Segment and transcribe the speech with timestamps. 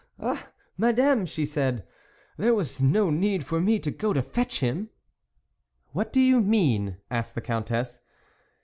[0.19, 0.49] "Ah!
[0.77, 1.85] Madame," she said,"
[2.39, 4.89] there was no need for me to go to fetch him.""
[5.93, 7.99] What do you mean?" asked the Countess.